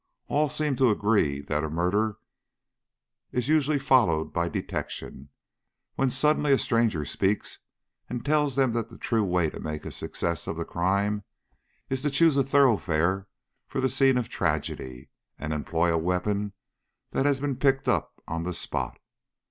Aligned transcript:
All 0.29 0.49
seem 0.49 0.75
to 0.77 0.89
agree 0.89 1.41
that 1.41 1.63
a 1.63 1.69
murder 1.69 2.17
is 3.31 3.47
usually 3.47 3.77
followed 3.77 4.33
by 4.33 4.49
detection, 4.49 5.29
when 5.93 6.09
suddenly 6.09 6.51
a 6.51 6.57
stranger 6.57 7.05
speaks 7.05 7.59
and 8.09 8.25
tells 8.25 8.55
them 8.55 8.73
that 8.73 8.89
the 8.89 8.97
true 8.97 9.23
way 9.23 9.47
to 9.51 9.59
make 9.59 9.85
a 9.85 9.91
success 9.91 10.47
of 10.47 10.57
the 10.57 10.65
crime 10.65 11.21
is 11.87 12.01
to 12.01 12.09
choose 12.09 12.35
a 12.35 12.43
thoroughfare 12.43 13.27
for 13.67 13.79
the 13.79 13.89
scene 13.89 14.17
of 14.17 14.27
tragedy, 14.27 15.09
and 15.37 15.53
employ 15.53 15.93
a 15.93 15.99
weapon 15.99 16.53
that 17.11 17.27
has 17.27 17.39
been 17.39 17.55
picked 17.57 17.87
up 17.87 18.19
on 18.27 18.41
the 18.41 18.53
spot. 18.53 18.97